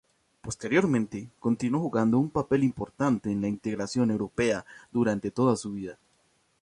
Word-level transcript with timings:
Posteriormente, 0.41 1.29
continuó 1.39 1.79
jugando 1.79 2.17
un 2.17 2.31
papel 2.31 2.63
importante 2.63 3.31
en 3.31 3.39
la 3.39 3.47
integración 3.47 4.09
europea 4.09 4.65
durante 4.91 5.29
toda 5.29 5.55
su 5.55 5.73
vida. 5.73 5.99